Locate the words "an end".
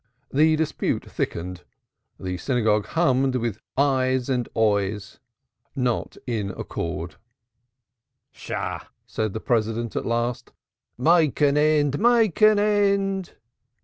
11.41-11.99, 12.41-13.35